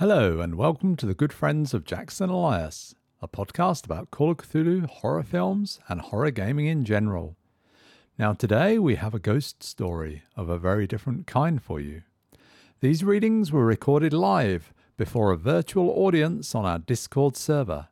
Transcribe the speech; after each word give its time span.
Hello, 0.00 0.40
and 0.40 0.54
welcome 0.54 0.96
to 0.96 1.04
the 1.04 1.12
Good 1.12 1.30
Friends 1.30 1.74
of 1.74 1.84
Jackson 1.84 2.30
Elias, 2.30 2.94
a 3.20 3.28
podcast 3.28 3.84
about 3.84 4.10
Call 4.10 4.30
of 4.30 4.38
Cthulhu, 4.38 4.86
horror 4.86 5.22
films, 5.22 5.78
and 5.90 6.00
horror 6.00 6.30
gaming 6.30 6.64
in 6.64 6.86
general. 6.86 7.36
Now, 8.18 8.32
today 8.32 8.78
we 8.78 8.94
have 8.94 9.12
a 9.12 9.18
ghost 9.18 9.62
story 9.62 10.22
of 10.34 10.48
a 10.48 10.58
very 10.58 10.86
different 10.86 11.26
kind 11.26 11.62
for 11.62 11.80
you. 11.80 12.00
These 12.80 13.04
readings 13.04 13.52
were 13.52 13.66
recorded 13.66 14.14
live 14.14 14.72
before 14.96 15.32
a 15.32 15.36
virtual 15.36 15.90
audience 15.90 16.54
on 16.54 16.64
our 16.64 16.78
Discord 16.78 17.36
server. 17.36 17.88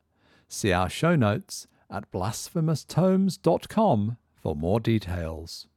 See 0.47 0.71
our 0.71 0.89
show 0.89 1.15
notes 1.15 1.67
at 1.91 2.11
blasphemoustomes.com 2.11 4.17
for 4.33 4.55
more 4.55 4.79
details. 4.79 5.67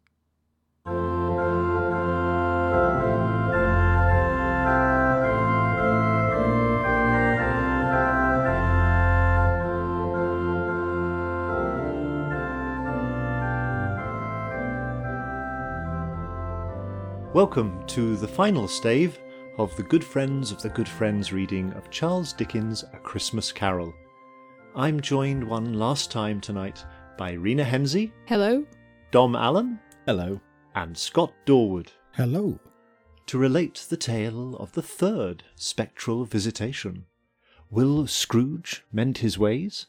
Welcome 17.34 17.86
to 17.86 18.16
the 18.16 18.28
final 18.28 18.68
stave 18.68 19.18
of 19.56 19.74
the 19.76 19.82
Good 19.82 20.04
Friends 20.04 20.50
of 20.52 20.60
the 20.60 20.68
Good 20.68 20.88
Friends 20.88 21.32
reading 21.32 21.72
of 21.72 21.90
Charles 21.90 22.32
Dickens' 22.32 22.84
A 22.92 22.98
Christmas 22.98 23.50
Carol. 23.50 23.94
I'm 24.76 25.00
joined 25.00 25.42
one 25.42 25.74
last 25.74 26.10
time 26.10 26.40
tonight 26.40 26.84
by 27.16 27.32
Rena 27.32 27.64
Hensey, 27.64 28.12
Hello? 28.26 28.66
Dom 29.10 29.34
Allen, 29.34 29.80
Hello. 30.06 30.40
and 30.74 30.96
Scott 30.96 31.32
Dorward 31.46 31.88
Hello. 32.12 32.58
to 33.26 33.38
relate 33.38 33.86
the 33.88 33.96
tale 33.96 34.54
of 34.56 34.72
the 34.72 34.82
third 34.82 35.42
spectral 35.54 36.24
visitation. 36.26 37.06
Will 37.70 38.06
Scrooge 38.06 38.84
mend 38.92 39.18
his 39.18 39.38
ways? 39.38 39.86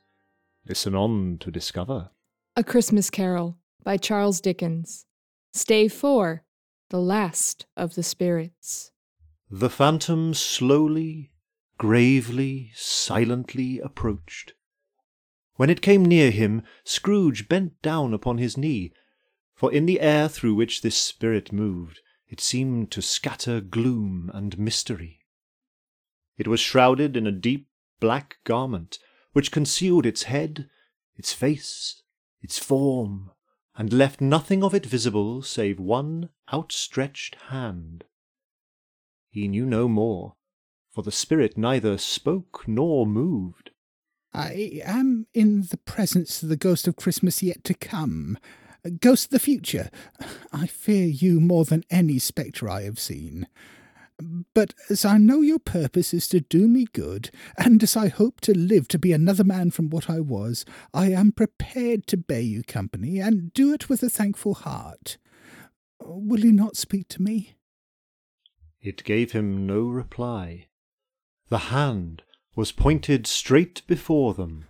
Listen 0.65 0.95
on 0.95 1.37
to 1.39 1.51
discover. 1.51 2.09
A 2.55 2.63
Christmas 2.63 3.09
Carol 3.09 3.57
by 3.83 3.97
Charles 3.97 4.39
Dickens. 4.39 5.05
Stave 5.53 5.91
4 5.91 6.43
The 6.89 7.01
Last 7.01 7.65
of 7.75 7.95
the 7.95 8.03
Spirits. 8.03 8.91
The 9.49 9.69
phantom 9.69 10.33
slowly, 10.33 11.31
gravely, 11.77 12.71
silently 12.75 13.79
approached. 13.79 14.53
When 15.55 15.69
it 15.69 15.81
came 15.81 16.05
near 16.05 16.31
him, 16.31 16.63
Scrooge 16.83 17.47
bent 17.47 17.81
down 17.81 18.13
upon 18.13 18.37
his 18.37 18.57
knee, 18.57 18.91
for 19.53 19.71
in 19.71 19.85
the 19.85 19.99
air 19.99 20.27
through 20.27 20.55
which 20.55 20.81
this 20.81 20.97
spirit 20.97 21.51
moved, 21.51 21.99
it 22.27 22.39
seemed 22.39 22.91
to 22.91 23.01
scatter 23.01 23.61
gloom 23.61 24.31
and 24.33 24.57
mystery. 24.57 25.19
It 26.37 26.47
was 26.47 26.59
shrouded 26.59 27.15
in 27.15 27.27
a 27.27 27.31
deep 27.31 27.67
black 27.99 28.37
garment, 28.43 28.97
which 29.33 29.51
concealed 29.51 30.05
its 30.05 30.23
head, 30.23 30.69
its 31.15 31.33
face, 31.33 32.01
its 32.41 32.57
form, 32.57 33.31
and 33.75 33.91
left 33.91 34.21
nothing 34.21 34.63
of 34.63 34.73
it 34.73 34.85
visible 34.85 35.41
save 35.41 35.79
one 35.79 36.29
outstretched 36.51 37.35
hand. 37.49 38.03
He 39.29 39.47
knew 39.47 39.65
no 39.65 39.87
more, 39.87 40.35
for 40.91 41.01
the 41.01 41.11
spirit 41.11 41.57
neither 41.57 41.97
spoke 41.97 42.63
nor 42.67 43.07
moved. 43.07 43.71
I 44.33 44.81
am 44.83 45.27
in 45.33 45.63
the 45.63 45.77
presence 45.77 46.41
of 46.41 46.49
the 46.49 46.57
ghost 46.57 46.87
of 46.87 46.95
Christmas 46.95 47.41
yet 47.43 47.63
to 47.65 47.73
come. 47.73 48.37
Ghost 48.99 49.25
of 49.25 49.31
the 49.31 49.39
future. 49.39 49.89
I 50.51 50.67
fear 50.67 51.05
you 51.05 51.39
more 51.39 51.65
than 51.65 51.83
any 51.89 52.19
spectre 52.19 52.69
I 52.69 52.83
have 52.83 52.99
seen. 52.99 53.47
But 54.53 54.73
as 54.89 55.05
I 55.05 55.17
know 55.17 55.41
your 55.41 55.59
purpose 55.59 56.13
is 56.13 56.27
to 56.29 56.39
do 56.39 56.67
me 56.67 56.85
good, 56.93 57.31
and 57.57 57.81
as 57.81 57.97
I 57.97 58.07
hope 58.07 58.41
to 58.41 58.57
live 58.57 58.87
to 58.89 58.99
be 58.99 59.11
another 59.11 59.43
man 59.43 59.71
from 59.71 59.89
what 59.89 60.09
I 60.09 60.19
was, 60.19 60.65
I 60.93 61.11
am 61.11 61.31
prepared 61.31 62.07
to 62.07 62.17
bear 62.17 62.41
you 62.41 62.63
company, 62.63 63.19
and 63.19 63.53
do 63.53 63.73
it 63.73 63.89
with 63.89 64.03
a 64.03 64.09
thankful 64.09 64.53
heart. 64.53 65.17
Will 65.99 66.41
you 66.41 66.51
not 66.51 66.77
speak 66.77 67.07
to 67.09 67.21
me? 67.21 67.55
It 68.81 69.03
gave 69.03 69.31
him 69.31 69.65
no 69.65 69.83
reply. 69.83 70.67
The 71.49 71.69
hand 71.69 72.23
was 72.55 72.71
pointed 72.71 73.25
straight 73.25 73.81
before 73.87 74.33
them. 74.33 74.65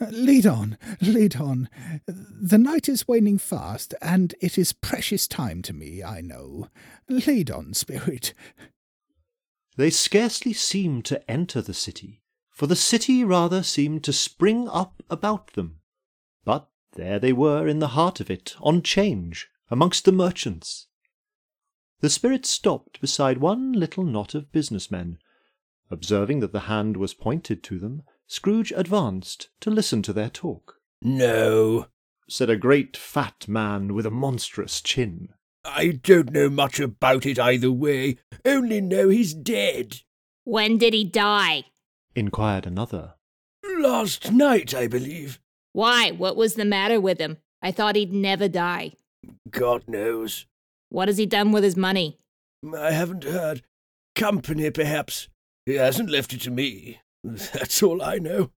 Uh, 0.00 0.06
Lead 0.10 0.46
on, 0.46 0.76
lead 1.00 1.36
on. 1.36 1.68
The 2.06 2.58
night 2.58 2.88
is 2.88 3.06
waning 3.06 3.38
fast, 3.38 3.94
and 4.02 4.34
it 4.40 4.58
is 4.58 4.72
precious 4.72 5.28
time 5.28 5.62
to 5.62 5.72
me, 5.72 6.02
I 6.02 6.20
know. 6.20 6.68
Lead 7.08 7.50
on, 7.50 7.74
spirit. 7.74 8.34
They 9.76 9.90
scarcely 9.90 10.52
seemed 10.52 11.04
to 11.06 11.30
enter 11.30 11.60
the 11.60 11.74
city, 11.74 12.22
for 12.50 12.66
the 12.66 12.76
city 12.76 13.24
rather 13.24 13.62
seemed 13.62 14.04
to 14.04 14.12
spring 14.12 14.68
up 14.68 15.02
about 15.10 15.54
them. 15.54 15.80
But 16.44 16.68
there 16.92 17.18
they 17.18 17.32
were 17.32 17.66
in 17.66 17.80
the 17.80 17.88
heart 17.88 18.20
of 18.20 18.30
it, 18.30 18.54
on 18.60 18.82
change, 18.82 19.48
amongst 19.70 20.04
the 20.04 20.12
merchants. 20.12 20.86
The 22.00 22.10
spirit 22.10 22.46
stopped 22.46 23.00
beside 23.00 23.38
one 23.38 23.72
little 23.72 24.04
knot 24.04 24.34
of 24.34 24.52
businessmen. 24.52 25.18
Observing 25.90 26.40
that 26.40 26.52
the 26.52 26.60
hand 26.60 26.96
was 26.96 27.14
pointed 27.14 27.62
to 27.64 27.78
them, 27.78 28.02
Scrooge 28.26 28.72
advanced 28.76 29.48
to 29.60 29.70
listen 29.70 30.02
to 30.02 30.12
their 30.12 30.30
talk. 30.30 30.80
No, 31.02 31.88
Said 32.28 32.48
a 32.48 32.56
great 32.56 32.96
fat 32.96 33.46
man 33.48 33.92
with 33.92 34.06
a 34.06 34.10
monstrous 34.10 34.80
chin. 34.80 35.34
I 35.64 35.98
don't 36.02 36.32
know 36.32 36.50
much 36.50 36.78
about 36.78 37.24
it 37.24 37.38
either 37.38 37.72
way, 37.72 38.16
only 38.44 38.80
know 38.80 39.08
he's 39.08 39.32
dead. 39.34 40.00
When 40.44 40.76
did 40.76 40.92
he 40.92 41.04
die? 41.04 41.64
Inquired 42.14 42.66
another. 42.66 43.14
Last 43.78 44.30
night, 44.30 44.74
I 44.74 44.86
believe. 44.86 45.40
Why? 45.72 46.10
What 46.10 46.36
was 46.36 46.54
the 46.54 46.64
matter 46.64 47.00
with 47.00 47.18
him? 47.18 47.38
I 47.62 47.72
thought 47.72 47.96
he'd 47.96 48.12
never 48.12 48.46
die. 48.46 48.92
God 49.50 49.84
knows. 49.88 50.46
What 50.90 51.08
has 51.08 51.16
he 51.16 51.26
done 51.26 51.50
with 51.50 51.64
his 51.64 51.76
money? 51.76 52.18
I 52.76 52.92
haven't 52.92 53.24
heard. 53.24 53.62
Company, 54.14 54.70
perhaps. 54.70 55.28
He 55.66 55.74
hasn't 55.74 56.10
left 56.10 56.32
it 56.34 56.42
to 56.42 56.50
me. 56.50 57.00
That's 57.24 57.82
all 57.82 58.02
I 58.02 58.18
know. 58.18 58.50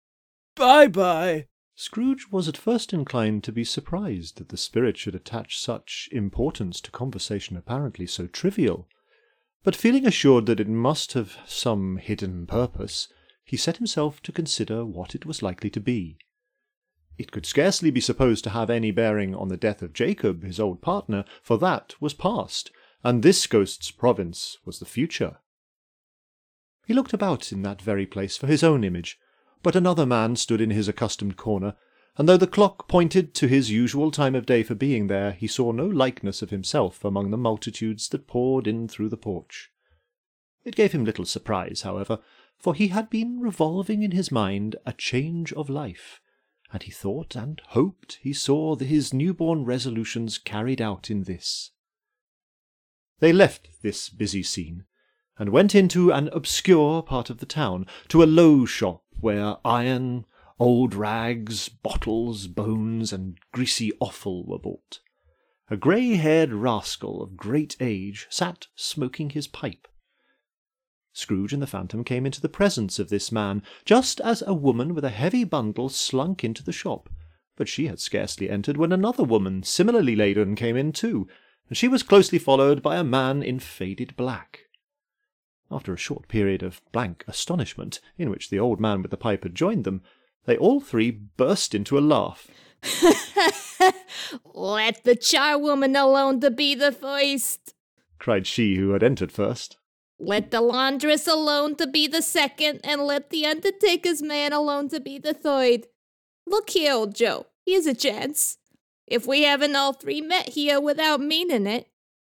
Bye 0.56 0.88
bye. 0.88 1.46
Scrooge 1.78 2.28
was 2.30 2.48
at 2.48 2.56
first 2.56 2.94
inclined 2.94 3.44
to 3.44 3.52
be 3.52 3.62
surprised 3.62 4.38
that 4.38 4.48
the 4.48 4.56
spirit 4.56 4.96
should 4.96 5.14
attach 5.14 5.58
such 5.58 6.08
importance 6.10 6.80
to 6.80 6.90
conversation 6.90 7.54
apparently 7.54 8.06
so 8.06 8.26
trivial, 8.26 8.88
but 9.62 9.76
feeling 9.76 10.06
assured 10.06 10.46
that 10.46 10.58
it 10.58 10.68
must 10.68 11.12
have 11.12 11.36
some 11.46 11.98
hidden 11.98 12.46
purpose, 12.46 13.08
he 13.44 13.58
set 13.58 13.76
himself 13.76 14.22
to 14.22 14.32
consider 14.32 14.86
what 14.86 15.14
it 15.14 15.26
was 15.26 15.42
likely 15.42 15.68
to 15.68 15.78
be. 15.78 16.16
It 17.18 17.30
could 17.30 17.44
scarcely 17.44 17.90
be 17.90 18.00
supposed 18.00 18.42
to 18.44 18.50
have 18.50 18.70
any 18.70 18.90
bearing 18.90 19.34
on 19.34 19.48
the 19.48 19.58
death 19.58 19.82
of 19.82 19.92
Jacob, 19.92 20.44
his 20.44 20.58
old 20.58 20.80
partner, 20.80 21.26
for 21.42 21.58
that 21.58 21.94
was 22.00 22.14
past, 22.14 22.70
and 23.04 23.22
this 23.22 23.46
ghost's 23.46 23.90
province 23.90 24.56
was 24.64 24.78
the 24.78 24.86
future. 24.86 25.40
He 26.86 26.94
looked 26.94 27.12
about 27.12 27.52
in 27.52 27.60
that 27.62 27.82
very 27.82 28.06
place 28.06 28.38
for 28.38 28.46
his 28.46 28.64
own 28.64 28.82
image, 28.82 29.18
but 29.66 29.74
another 29.74 30.06
man 30.06 30.36
stood 30.36 30.60
in 30.60 30.70
his 30.70 30.86
accustomed 30.86 31.36
corner, 31.36 31.74
and 32.16 32.28
though 32.28 32.36
the 32.36 32.46
clock 32.46 32.86
pointed 32.86 33.34
to 33.34 33.48
his 33.48 33.68
usual 33.68 34.12
time 34.12 34.36
of 34.36 34.46
day 34.46 34.62
for 34.62 34.76
being 34.76 35.08
there, 35.08 35.32
he 35.32 35.48
saw 35.48 35.72
no 35.72 35.84
likeness 35.84 36.40
of 36.40 36.50
himself 36.50 37.04
among 37.04 37.32
the 37.32 37.36
multitudes 37.36 38.08
that 38.10 38.28
poured 38.28 38.68
in 38.68 38.86
through 38.86 39.08
the 39.08 39.16
porch. 39.16 39.72
It 40.64 40.76
gave 40.76 40.92
him 40.92 41.04
little 41.04 41.24
surprise, 41.24 41.82
however, 41.82 42.20
for 42.56 42.76
he 42.76 42.88
had 42.88 43.10
been 43.10 43.40
revolving 43.40 44.04
in 44.04 44.12
his 44.12 44.30
mind 44.30 44.76
a 44.86 44.92
change 44.92 45.52
of 45.54 45.68
life, 45.68 46.20
and 46.72 46.84
he 46.84 46.92
thought 46.92 47.34
and 47.34 47.60
hoped 47.70 48.20
he 48.22 48.32
saw 48.32 48.76
his 48.76 49.12
newborn 49.12 49.64
resolutions 49.64 50.38
carried 50.38 50.80
out 50.80 51.10
in 51.10 51.24
this. 51.24 51.72
They 53.18 53.32
left 53.32 53.82
this 53.82 54.10
busy 54.10 54.44
scene, 54.44 54.84
and 55.40 55.48
went 55.48 55.74
into 55.74 56.12
an 56.12 56.28
obscure 56.28 57.02
part 57.02 57.30
of 57.30 57.38
the 57.38 57.46
town, 57.46 57.84
to 58.10 58.22
a 58.22 58.30
low 58.30 58.64
shop 58.64 59.02
where 59.20 59.56
iron, 59.64 60.24
old 60.58 60.94
rags, 60.94 61.68
bottles, 61.68 62.46
bones, 62.46 63.12
and 63.12 63.38
greasy 63.52 63.92
offal 64.00 64.44
were 64.46 64.58
bought. 64.58 65.00
A 65.68 65.76
grey-haired 65.76 66.52
rascal 66.52 67.22
of 67.22 67.36
great 67.36 67.76
age 67.80 68.26
sat 68.30 68.68
smoking 68.76 69.30
his 69.30 69.48
pipe. 69.48 69.88
Scrooge 71.12 71.52
and 71.52 71.62
the 71.62 71.66
Phantom 71.66 72.04
came 72.04 72.26
into 72.26 72.40
the 72.40 72.48
presence 72.48 72.98
of 72.98 73.08
this 73.08 73.32
man, 73.32 73.62
just 73.84 74.20
as 74.20 74.42
a 74.46 74.54
woman 74.54 74.94
with 74.94 75.04
a 75.04 75.10
heavy 75.10 75.44
bundle 75.44 75.88
slunk 75.88 76.44
into 76.44 76.62
the 76.62 76.72
shop, 76.72 77.08
but 77.56 77.68
she 77.68 77.86
had 77.86 77.98
scarcely 77.98 78.50
entered 78.50 78.76
when 78.76 78.92
another 78.92 79.24
woman, 79.24 79.62
similarly 79.62 80.14
laden, 80.14 80.54
came 80.54 80.76
in 80.76 80.92
too, 80.92 81.26
and 81.68 81.76
she 81.76 81.88
was 81.88 82.02
closely 82.02 82.38
followed 82.38 82.82
by 82.82 82.96
a 82.96 83.02
man 83.02 83.42
in 83.42 83.58
faded 83.58 84.14
black. 84.16 84.65
After 85.70 85.92
a 85.92 85.98
short 85.98 86.28
period 86.28 86.62
of 86.62 86.80
blank 86.92 87.24
astonishment, 87.26 88.00
in 88.16 88.30
which 88.30 88.50
the 88.50 88.58
old 88.60 88.80
man 88.80 89.02
with 89.02 89.10
the 89.10 89.16
pipe 89.16 89.42
had 89.42 89.54
joined 89.54 89.84
them, 89.84 90.02
they 90.44 90.56
all 90.56 90.80
three 90.80 91.10
burst 91.10 91.74
into 91.74 91.98
a 91.98 92.00
laugh. 92.00 92.48
Let 94.54 95.04
the 95.04 95.16
charwoman 95.16 96.00
alone 96.00 96.40
to 96.40 96.50
be 96.50 96.74
the 96.74 96.92
first. 96.92 97.74
cried 98.18 98.46
she 98.46 98.76
who 98.76 98.90
had 98.90 99.02
entered 99.02 99.32
first. 99.32 99.76
Let 100.18 100.50
the 100.50 100.60
laundress 100.60 101.26
alone 101.26 101.76
to 101.76 101.86
be 101.86 102.06
the 102.06 102.22
second, 102.22 102.80
and 102.84 103.02
let 103.02 103.28
the 103.30 103.44
undertaker's 103.44 104.22
man 104.22 104.52
alone 104.52 104.88
to 104.88 105.00
be 105.00 105.18
the 105.18 105.34
third. 105.34 105.86
Look 106.46 106.70
here, 106.70 106.94
old 106.94 107.14
Joe, 107.14 107.46
here's 107.66 107.86
a 107.86 107.94
chance. 107.94 108.56
If 109.06 109.26
we 109.26 109.42
haven't 109.42 109.76
all 109.76 109.92
three 109.92 110.20
met 110.22 110.50
here 110.50 110.80
without 110.80 111.20
meaning 111.20 111.66
it, 111.66 111.88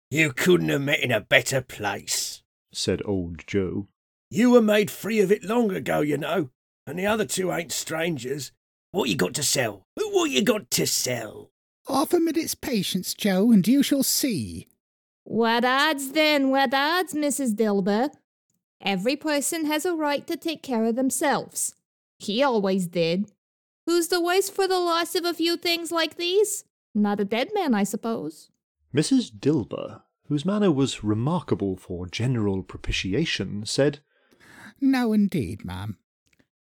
You 0.09 0.33
couldn't 0.33 0.69
have 0.69 0.81
met 0.81 0.99
in 0.99 1.11
a 1.11 1.21
better 1.21 1.61
place. 1.61 2.36
Said 2.77 3.01
old 3.05 3.45
Joe. 3.47 3.87
You 4.29 4.51
were 4.51 4.61
made 4.61 4.91
free 4.91 5.19
of 5.19 5.31
it 5.31 5.43
long 5.43 5.71
ago, 5.71 6.01
you 6.01 6.17
know, 6.17 6.49
and 6.85 6.97
the 6.99 7.05
other 7.05 7.25
two 7.25 7.51
ain't 7.51 7.71
strangers. 7.71 8.51
What 8.91 9.09
you 9.09 9.15
got 9.15 9.33
to 9.35 9.43
sell? 9.43 9.83
What 9.95 10.31
you 10.31 10.43
got 10.43 10.69
to 10.71 10.87
sell? 10.87 11.51
Half 11.87 12.13
a 12.13 12.19
minute's 12.19 12.55
patience, 12.55 13.13
Joe, 13.13 13.51
and 13.51 13.65
you 13.67 13.83
shall 13.83 14.03
see. 14.03 14.67
what 15.23 15.63
odds 15.63 16.11
then? 16.11 16.49
What 16.49 16.73
odds, 16.73 17.13
Mrs. 17.13 17.55
Dilber? 17.55 18.09
Every 18.81 19.15
person 19.15 19.65
has 19.65 19.85
a 19.85 19.95
right 19.95 20.25
to 20.27 20.37
take 20.37 20.61
care 20.61 20.83
of 20.85 20.95
themselves. 20.95 21.75
He 22.19 22.43
always 22.43 22.87
did. 22.87 23.31
Who's 23.85 24.09
the 24.09 24.21
worse 24.21 24.49
for 24.49 24.67
the 24.67 24.79
loss 24.79 25.15
of 25.15 25.23
a 25.25 25.33
few 25.33 25.55
things 25.57 25.91
like 25.91 26.17
these? 26.17 26.63
Not 26.93 27.19
a 27.19 27.25
dead 27.25 27.49
man, 27.53 27.73
I 27.73 27.83
suppose. 27.83 28.49
Mrs. 28.93 29.31
Dilber, 29.31 30.01
whose 30.27 30.45
manner 30.45 30.71
was 30.71 31.03
remarkable 31.03 31.75
for 31.75 32.07
general 32.07 32.63
propitiation, 32.63 33.65
said, 33.65 33.99
No, 34.79 35.13
indeed, 35.13 35.65
ma'am. 35.65 35.97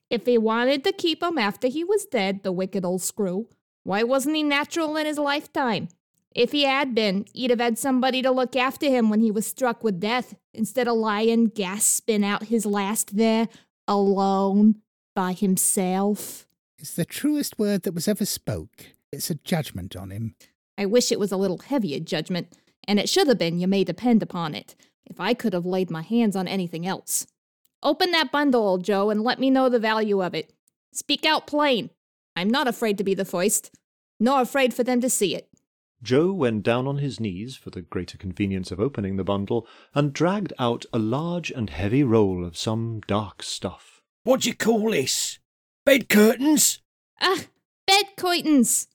If 0.08 0.26
he 0.26 0.38
wanted 0.38 0.82
to 0.84 0.92
keep 0.92 1.22
him 1.22 1.38
after 1.38 1.68
he 1.68 1.84
was 1.84 2.04
dead, 2.04 2.42
the 2.42 2.52
wicked 2.52 2.84
old 2.84 3.02
screw, 3.02 3.48
why 3.84 4.02
wasn't 4.02 4.36
he 4.36 4.42
natural 4.42 4.96
in 4.96 5.06
his 5.06 5.18
lifetime? 5.18 5.88
If 6.34 6.52
he 6.52 6.64
had 6.64 6.94
been, 6.94 7.26
he'd 7.32 7.50
have 7.50 7.60
had 7.60 7.78
somebody 7.78 8.22
to 8.22 8.30
look 8.30 8.54
after 8.54 8.86
him 8.86 9.10
when 9.10 9.20
he 9.20 9.30
was 9.30 9.46
struck 9.46 9.82
with 9.82 10.00
death, 10.00 10.34
instead 10.54 10.88
of 10.88 10.96
lying 10.96 11.46
gasping 11.46 12.24
out 12.24 12.44
his 12.44 12.66
last 12.66 13.16
there, 13.16 13.48
alone, 13.88 14.76
by 15.14 15.32
himself. 15.32 16.46
It's 16.78 16.94
the 16.94 17.04
truest 17.04 17.58
word 17.58 17.82
that 17.82 17.94
was 17.94 18.08
ever 18.08 18.24
spoke. 18.24 18.86
It's 19.12 19.30
a 19.30 19.34
judgment 19.34 19.96
on 19.96 20.10
him. 20.10 20.34
I 20.78 20.86
wish 20.86 21.10
it 21.10 21.20
was 21.20 21.32
a 21.32 21.36
little 21.36 21.58
heavier 21.58 22.00
judgment, 22.00 22.54
and 22.86 22.98
it 22.98 23.08
should 23.08 23.28
have 23.28 23.38
been, 23.38 23.58
you 23.58 23.66
may 23.68 23.84
depend 23.84 24.22
upon 24.22 24.54
it, 24.54 24.74
if 25.06 25.20
I 25.20 25.34
could 25.34 25.52
have 25.52 25.66
laid 25.66 25.90
my 25.90 26.02
hands 26.02 26.36
on 26.36 26.48
anything 26.48 26.86
else. 26.86 27.26
Open 27.82 28.10
that 28.10 28.32
bundle, 28.32 28.66
old 28.66 28.84
Joe, 28.84 29.10
and 29.10 29.22
let 29.22 29.38
me 29.38 29.50
know 29.50 29.68
the 29.68 29.78
value 29.78 30.22
of 30.22 30.34
it. 30.34 30.52
Speak 30.92 31.24
out 31.24 31.46
plain. 31.46 31.90
I'm 32.36 32.48
not 32.48 32.68
afraid 32.68 32.98
to 32.98 33.04
be 33.04 33.14
the 33.14 33.24
first, 33.24 33.70
nor 34.18 34.42
afraid 34.42 34.74
for 34.74 34.84
them 34.84 35.00
to 35.00 35.10
see 35.10 35.34
it. 35.34 35.48
Joe 36.02 36.32
went 36.32 36.62
down 36.62 36.86
on 36.86 36.98
his 36.98 37.20
knees 37.20 37.56
for 37.56 37.70
the 37.70 37.82
greater 37.82 38.16
convenience 38.16 38.70
of 38.70 38.80
opening 38.80 39.16
the 39.16 39.24
bundle, 39.24 39.66
and 39.94 40.12
dragged 40.12 40.52
out 40.58 40.86
a 40.92 40.98
large 40.98 41.50
and 41.50 41.70
heavy 41.70 42.02
roll 42.02 42.44
of 42.44 42.56
some 42.56 43.02
dark 43.06 43.42
stuff. 43.42 44.00
What 44.24 44.42
do 44.42 44.48
you 44.48 44.54
call 44.54 44.90
this? 44.90 45.38
Bed 45.84 46.08
curtains? 46.08 46.80
Ah, 47.20 47.44
bed 47.86 48.04
curtains. 48.16 48.88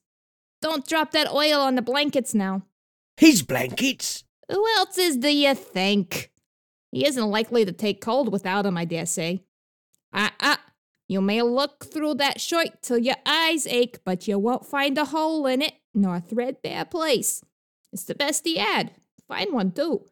Don't 0.62 0.88
drop 0.88 1.12
that 1.12 1.32
oil 1.32 1.60
on 1.60 1.76
the 1.76 1.82
blankets 1.82 2.34
now. 2.34 2.64
His 3.18 3.44
blankets? 3.44 4.24
Who 4.52 4.66
else 4.78 4.98
is 4.98 5.18
do 5.18 5.30
you 5.30 5.56
think? 5.56 6.32
He 6.92 7.06
isn't 7.06 7.30
likely 7.32 7.66
to 7.66 7.72
take 7.72 8.02
cold 8.02 8.32
without 8.32 8.66
'em, 8.66 8.78
I 8.78 8.86
dare 8.86 9.06
say. 9.06 9.46
Ah, 10.14 10.34
ah, 10.40 10.62
you 11.08 11.22
may 11.22 11.42
look 11.42 11.86
through 11.86 12.16
that 12.16 12.40
shirt 12.40 12.82
till 12.82 12.98
your 12.98 13.18
eyes 13.26 13.68
ache, 13.68 14.04
but 14.04 14.28
you 14.28 14.40
won't 14.40 14.66
find 14.66 14.98
a 14.98 15.06
hole 15.06 15.46
in 15.46 15.62
it, 15.62 15.74
nor 15.94 16.18
a 16.18 16.22
threadbare 16.22 16.86
place. 16.86 17.44
It's 17.92 18.04
the 18.06 18.16
best 18.16 18.46
he 18.46 18.58
had. 18.58 18.92
Fine 19.28 19.54
one, 19.54 19.72
too. 19.72 20.06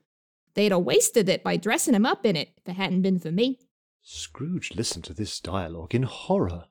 They'd 0.55 0.71
have 0.71 0.83
wasted 0.83 1.29
it 1.29 1.43
by 1.43 1.57
dressing 1.57 1.93
him 1.95 2.05
up 2.05 2.25
in 2.25 2.35
it 2.35 2.49
if 2.57 2.67
it 2.69 2.75
hadn't 2.75 3.01
been 3.01 3.19
for 3.19 3.31
me. 3.31 3.59
Scrooge 4.01 4.75
listened 4.75 5.03
to 5.05 5.13
this 5.13 5.39
dialogue 5.39 5.95
in 5.95 6.03
horror. 6.03 6.65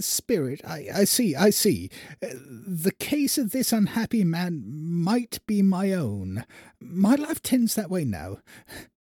Spirit, 0.00 0.60
I, 0.64 0.86
I 0.94 1.04
see, 1.04 1.34
I 1.34 1.50
see. 1.50 1.90
The 2.20 2.92
case 2.98 3.38
of 3.38 3.50
this 3.50 3.72
unhappy 3.72 4.24
man 4.24 4.62
might 4.66 5.40
be 5.46 5.62
my 5.62 5.92
own. 5.92 6.44
My 6.80 7.14
life 7.14 7.42
tends 7.42 7.74
that 7.74 7.90
way 7.90 8.04
now. 8.04 8.38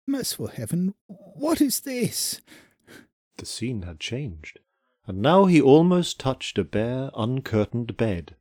Merciful 0.07 0.47
heaven, 0.47 0.95
what 1.07 1.61
is 1.61 1.81
this? 1.81 2.41
The 3.37 3.45
scene 3.45 3.83
had 3.83 3.99
changed, 3.99 4.59
and 5.05 5.21
now 5.21 5.45
he 5.45 5.61
almost 5.61 6.19
touched 6.19 6.57
a 6.57 6.63
bare, 6.63 7.11
uncurtained 7.13 7.95
bed. 7.95 8.35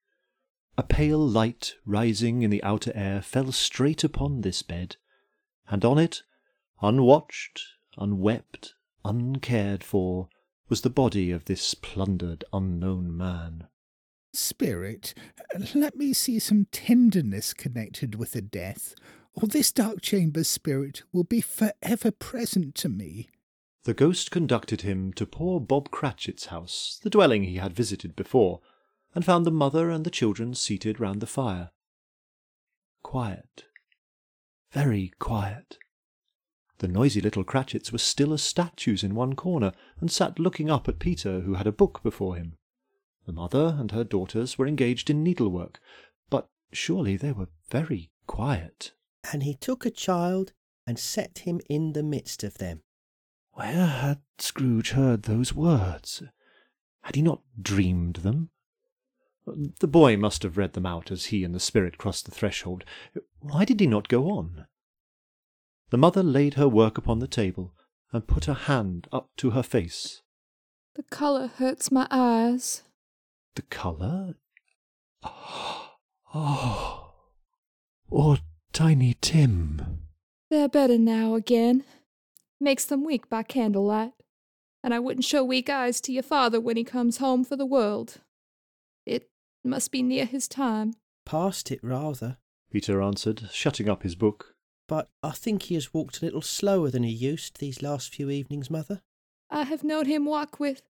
A 0.76 0.82
pale 0.82 1.26
light 1.26 1.75
rising 1.85 2.43
in 2.43 2.50
the 2.50 2.62
outer 2.62 2.93
air 2.94 3.20
fell 3.20 3.52
straight 3.52 4.05
upon 4.05 4.40
this 4.40 4.62
bed, 4.62 4.96
and 5.69 5.85
on 5.85 5.99
it, 5.99 6.23
unwatched, 6.81 7.61
unwept, 7.96 8.75
uncared 9.05 9.82
for, 9.82 10.29
was 10.69 10.82
the 10.82 10.91
body 10.91 11.31
of 11.31 11.47
this 11.47 11.75
plundered 11.75 12.44
unknown 12.53 13.17
man. 13.17 13.67
Spirit, 14.32 15.15
let 15.75 15.97
me 15.97 16.12
see 16.12 16.38
some 16.38 16.67
tenderness 16.70 17.55
connected 17.55 18.15
with 18.15 18.32
the 18.32 18.43
death, 18.43 18.94
or 19.35 19.49
this 19.49 19.73
dark 19.73 20.03
chamber's 20.03 20.49
spirit 20.49 21.03
will 21.12 21.25
be 21.25 21.41
forever 21.41 22.11
present 22.11 22.75
to 22.75 22.88
me. 22.88 23.29
The 23.85 23.94
ghost 23.94 24.31
conducted 24.31 24.82
him 24.82 25.12
to 25.15 25.25
poor 25.25 25.61
Bob 25.61 25.91
Cratchit's 25.91 26.47
house, 26.47 27.00
the 27.03 27.11
dwelling 27.11 27.44
he 27.44 27.56
had 27.56 27.73
visited 27.73 28.14
before, 28.14 28.61
and 29.14 29.25
found 29.25 29.47
the 29.47 29.50
mother 29.50 29.88
and 29.88 30.05
the 30.05 30.11
children 30.11 30.55
seated 30.55 31.00
round 31.00 31.21
the 31.21 31.26
fire. 31.26 31.71
Quiet. 33.03 33.64
Very 34.73 35.12
quiet. 35.19 35.79
The 36.79 36.89
noisy 36.89 37.21
little 37.21 37.43
Cratchits 37.43 37.91
were 37.91 37.99
still 37.99 38.33
as 38.33 38.43
statues 38.43 39.03
in 39.03 39.15
one 39.15 39.35
corner, 39.35 39.73
and 40.01 40.11
sat 40.11 40.39
looking 40.39 40.71
up 40.71 40.89
at 40.89 41.01
Peter, 41.01 41.41
who 41.41 41.55
had 41.55 41.67
a 41.67 41.73
book 41.73 42.01
before 42.03 42.37
him. 42.37 42.57
The 43.27 43.33
mother 43.33 43.77
and 43.79 43.91
her 43.91 44.05
daughters 44.05 44.57
were 44.57 44.67
engaged 44.67 45.11
in 45.11 45.23
needlework, 45.23 45.81
but 46.31 46.49
surely 46.73 47.17
they 47.17 47.33
were 47.33 47.49
very 47.69 48.11
quiet. 48.27 48.93
And 49.33 49.43
he 49.43 49.55
took 49.55 49.85
a 49.85 49.91
child 49.91 50.53
and 50.87 50.99
set 50.99 51.41
him 51.41 51.61
in 51.69 51.93
the 51.93 52.03
midst 52.03 52.45
of 52.45 52.59
them. 52.59 52.83
Where 53.53 53.87
had 53.87 54.21
Scrooge 54.39 54.91
heard 54.93 55.25
those 55.25 55.53
words? 55.53 56.23
Had 57.03 57.17
he 57.17 57.23
not 57.23 57.43
dreamed 57.61 58.17
them? 58.17 58.51
The 59.45 59.89
boy 59.89 60.17
must 60.17 60.45
have 60.45 60.57
read 60.57 60.75
them 60.75 60.87
out 60.87 61.11
as 61.11 61.27
he 61.27 61.43
and 61.43 61.55
the 61.55 61.61
spirit 61.61 61.99
crossed 61.99 62.25
the 62.25 62.31
threshold. 62.31 62.85
Why 63.41 63.65
did 63.65 63.81
he 63.81 63.87
not 63.87 64.09
go 64.09 64.31
on? 64.31 64.67
The 65.90 65.99
mother 65.99 66.23
laid 66.23 66.55
her 66.55 66.69
work 66.69 66.99
upon 66.99 67.19
the 67.19 67.26
table 67.26 67.75
and 68.12 68.26
put 68.26 68.44
her 68.46 68.55
hand 68.55 69.08
up 69.12 69.31
to 69.38 69.50
her 69.50 69.62
face. 69.62 70.23
The 70.94 71.02
color 71.05 71.46
hurts 71.46 71.90
my 71.92 72.07
eyes. 72.11 72.83
The 73.54 73.62
colour? 73.62 74.35
Oh, 76.35 77.14
or 78.11 78.37
Tiny 78.75 79.16
Tim. 79.23 80.00
They're 80.50 80.68
better 80.68 80.99
now 80.99 81.35
again. 81.35 81.85
Makes 82.61 82.85
them 82.85 83.02
weak 83.04 83.30
by 83.30 83.42
candlelight. 83.42 84.12
And 84.85 84.92
I 84.92 84.99
wouldn't 84.99 85.25
show 85.25 85.42
weak 85.42 85.71
eyes 85.71 86.00
to 86.02 86.12
your 86.12 86.23
father 86.23 86.61
when 86.61 86.76
he 86.76 86.85
comes 86.85 87.16
home 87.16 87.45
for 87.45 87.57
the 87.57 87.66
world. 87.66 88.18
It 89.07 89.30
must 89.64 89.90
be 89.90 90.02
near 90.02 90.26
his 90.26 90.47
time. 90.49 90.95
Past 91.25 91.73
it, 91.73 91.80
rather. 91.83 92.37
Peter 92.71 93.00
answered, 93.00 93.49
shutting 93.50 93.88
up 93.88 94.02
his 94.02 94.14
book. 94.14 94.54
But 94.88 95.11
I 95.23 95.30
think 95.30 95.64
he 95.64 95.75
has 95.75 95.92
walked 95.92 96.21
a 96.21 96.25
little 96.25 96.42
slower 96.42 96.90
than 96.90 97.02
he 97.02 97.11
used 97.11 97.59
these 97.59 97.83
last 97.83 98.12
few 98.14 98.30
evenings, 98.30 98.71
mother. 98.71 99.02
I 99.50 99.64
have 99.64 99.85
known 99.85 100.07
him 100.07 100.25
walk 100.25 100.59
with. 100.59 100.83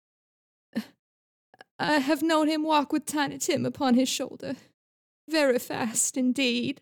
I 1.80 1.98
have 1.98 2.22
known 2.22 2.48
him 2.48 2.62
walk 2.62 2.92
with 2.92 3.06
Tiny 3.06 3.38
Tim 3.38 3.66
upon 3.66 3.94
his 3.94 4.08
shoulder. 4.08 4.54
Very 5.28 5.58
fast 5.58 6.16
indeed. 6.16 6.80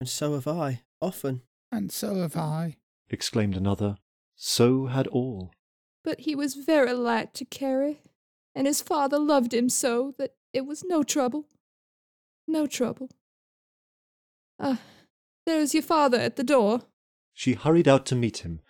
And 0.00 0.08
so 0.08 0.34
have 0.34 0.46
I, 0.46 0.82
often. 1.00 1.42
And 1.72 1.90
so 1.90 2.16
have 2.16 2.36
I. 2.36 2.76
exclaimed 3.08 3.56
another. 3.56 3.96
So 4.34 4.86
had 4.86 5.06
all. 5.06 5.52
But 6.04 6.20
he 6.20 6.34
was 6.34 6.54
very 6.54 6.92
light 6.92 7.32
to 7.34 7.44
carry, 7.44 8.02
and 8.54 8.66
his 8.66 8.82
father 8.82 9.18
loved 9.18 9.54
him 9.54 9.68
so 9.68 10.14
that 10.18 10.34
it 10.52 10.66
was 10.66 10.84
no 10.84 11.02
trouble. 11.02 11.46
No 12.46 12.66
trouble. 12.66 13.10
Ah, 14.60 14.80
there 15.46 15.60
is 15.60 15.72
your 15.72 15.82
father 15.82 16.18
at 16.18 16.36
the 16.36 16.44
door. 16.44 16.82
She 17.32 17.54
hurried 17.54 17.88
out 17.88 18.04
to 18.06 18.14
meet 18.14 18.38
him, 18.38 18.60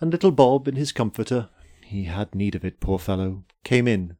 and 0.00 0.10
little 0.10 0.32
Bob 0.32 0.66
in 0.66 0.76
his 0.76 0.90
comforter 0.90 1.50
he 1.84 2.04
had 2.04 2.34
need 2.34 2.54
of 2.54 2.64
it, 2.64 2.80
poor 2.80 2.98
fellow 2.98 3.44
came 3.64 3.86
in. 3.86 4.16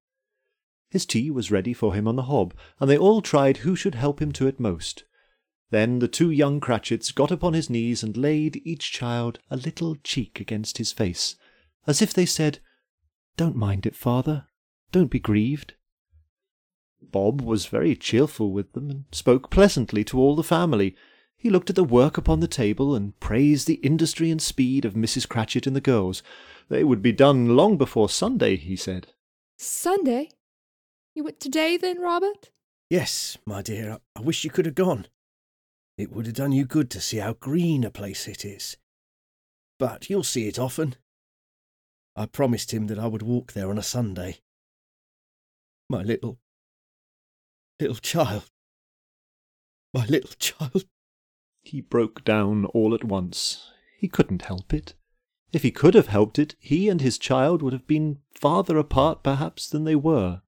His 0.91 1.07
tea 1.07 1.31
was 1.31 1.51
ready 1.51 1.73
for 1.73 1.95
him 1.95 2.07
on 2.07 2.17
the 2.17 2.25
hob, 2.25 2.55
and 2.79 2.89
they 2.89 2.99
all 2.99 3.23
tried 3.23 3.59
who 3.59 3.75
should 3.75 3.95
help 3.95 4.21
him 4.21 4.31
to 4.33 4.47
it 4.47 4.61
most. 4.61 5.05
Then 5.71 6.01
the 6.01 6.09
two 6.09 6.31
young 6.31 6.61
Cratchits 6.61 7.13
got 7.13 7.31
upon 7.31 7.55
his 7.55 7.71
knees 7.71 8.03
and 8.03 8.15
laid 8.15 8.61
each 8.63 8.93
child 8.93 9.39
a 9.51 9.57
little 9.57 9.97
cheek 10.05 10.39
against 10.39 10.77
his 10.77 10.93
face, 10.93 11.37
as 11.87 12.03
if 12.03 12.13
they 12.13 12.27
said, 12.27 12.59
Don't 13.39 13.57
mind 13.57 13.87
it, 13.87 13.97
father. 13.97 14.49
Don't 14.91 15.11
be 15.11 15.19
grieved. 15.19 15.73
Bob 17.01 17.41
was 17.41 17.65
very 17.65 17.97
cheerful 17.97 18.53
with 18.53 18.75
them, 18.75 18.91
and 18.91 19.05
spoke 19.13 19.51
pleasantly 19.51 20.05
to 20.05 20.19
all 20.19 20.37
the 20.37 20.43
family. 20.43 20.95
He 21.43 21.51
looked 21.51 21.71
at 21.71 21.75
the 21.75 21.83
work 21.83 22.17
upon 22.17 22.39
the 22.39 22.47
table 22.47 22.95
and 22.95 23.19
praised 23.19 23.67
the 23.67 23.81
industry 23.83 24.31
and 24.31 24.41
speed 24.41 24.85
of 24.85 24.95
Mrs. 24.95 25.29
Cratchit 25.29 25.67
and 25.67 25.75
the 25.75 25.81
girls. 25.81 26.23
They 26.69 26.85
would 26.85 27.03
be 27.03 27.11
done 27.11 27.57
long 27.57 27.77
before 27.77 28.09
Sunday, 28.09 28.55
he 28.55 28.77
said. 28.77 29.09
Sunday? 29.59 30.29
You 31.17 31.25
went 31.25 31.41
today 31.41 31.77
then, 31.77 32.01
Robert? 32.01 32.51
Yes, 32.89 33.39
my 33.45 33.61
dear, 33.61 33.99
I, 34.15 34.21
I 34.21 34.23
wish 34.23 34.45
you 34.45 34.51
could 34.51 34.67
have 34.67 34.77
gone. 34.77 35.09
It 35.99 36.13
would 36.13 36.27
have 36.27 36.37
done 36.37 36.53
you 36.53 36.65
good 36.65 36.89
to 36.91 37.01
see 37.01 37.17
how 37.17 37.33
green 37.33 37.83
a 37.83 37.91
place 37.91 38.29
it 38.29 38.45
is. 38.45 38.77
But 39.81 40.09
you'll 40.09 40.23
see 40.23 40.47
it 40.47 40.61
often. 40.61 40.95
I 42.15 42.27
promised 42.27 42.73
him 42.73 42.87
that 42.87 43.01
I 43.01 43.09
would 43.09 43.23
walk 43.23 43.53
there 43.53 43.69
on 43.69 43.79
a 43.79 43.83
Sunday. 43.83 44.39
My 45.91 46.03
little, 46.03 46.39
little 47.81 47.97
child. 47.97 48.49
My 49.93 50.07
little 50.07 50.37
child. 50.39 50.85
He 51.63 51.81
broke 51.81 52.25
down 52.25 52.67
all 52.67 52.95
at 52.95 53.05
once. 53.05 53.71
He 53.99 54.09
couldn't 54.09 54.43
help 54.43 54.75
it. 54.75 54.95
If 55.53 55.63
he 55.63 55.71
could 55.71 55.95
have 55.95 56.09
helped 56.09 56.39
it, 56.39 56.55
he 56.59 56.89
and 56.89 57.01
his 57.01 57.19
child 57.19 57.63
would 57.63 57.73
have 57.73 57.87
been 57.87 58.19
farther 58.35 58.79
apart, 58.79 59.23
perhaps, 59.23 59.69
than 59.69 59.85
they 59.85 59.97
were. 59.97 60.43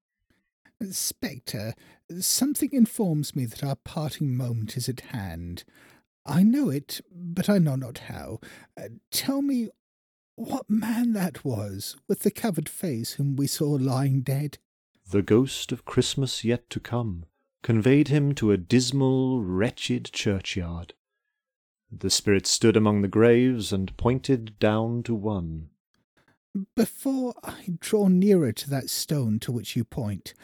Spectre, 0.90 1.74
something 2.20 2.70
informs 2.72 3.36
me 3.36 3.46
that 3.46 3.62
our 3.62 3.76
parting 3.76 4.36
moment 4.36 4.76
is 4.76 4.88
at 4.88 5.00
hand. 5.00 5.64
I 6.26 6.42
know 6.42 6.68
it, 6.70 7.00
but 7.10 7.48
I 7.48 7.58
know 7.58 7.76
not 7.76 7.98
how. 7.98 8.40
Uh, 8.76 8.88
tell 9.10 9.42
me 9.42 9.68
what 10.36 10.68
man 10.68 11.12
that 11.12 11.44
was, 11.44 11.96
with 12.08 12.20
the 12.20 12.30
covered 12.30 12.68
face, 12.68 13.12
whom 13.12 13.36
we 13.36 13.46
saw 13.46 13.70
lying 13.70 14.22
dead. 14.22 14.58
The 15.10 15.22
ghost 15.22 15.70
of 15.70 15.84
Christmas 15.84 16.44
yet 16.44 16.70
to 16.70 16.80
come 16.80 17.26
conveyed 17.62 18.08
him 18.08 18.34
to 18.34 18.52
a 18.52 18.58
dismal, 18.58 19.42
wretched 19.42 20.10
churchyard. 20.12 20.92
The 21.98 22.10
spirit 22.10 22.46
stood 22.46 22.76
among 22.76 23.02
the 23.02 23.08
graves 23.08 23.72
and 23.72 23.96
pointed 23.96 24.58
down 24.58 25.02
to 25.04 25.14
one. 25.14 25.70
Before 26.74 27.34
I 27.42 27.76
draw 27.78 28.08
nearer 28.08 28.52
to 28.52 28.70
that 28.70 28.90
stone 28.90 29.38
to 29.40 29.52
which 29.52 29.76
you 29.76 29.84
point, 29.84 30.34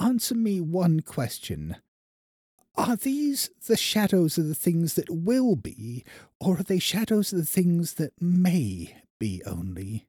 answer 0.00 0.34
me 0.34 0.60
one 0.60 1.00
question. 1.00 1.76
Are 2.76 2.96
these 2.96 3.50
the 3.66 3.76
shadows 3.76 4.36
of 4.36 4.48
the 4.48 4.54
things 4.54 4.94
that 4.94 5.10
will 5.10 5.54
be, 5.54 6.04
or 6.40 6.58
are 6.58 6.64
they 6.64 6.80
shadows 6.80 7.32
of 7.32 7.38
the 7.38 7.46
things 7.46 7.94
that 7.94 8.20
may 8.20 8.96
be 9.20 9.42
only? 9.46 10.06